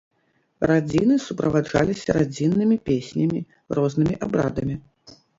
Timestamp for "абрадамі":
4.29-4.75